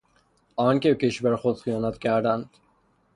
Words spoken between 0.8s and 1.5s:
به کشور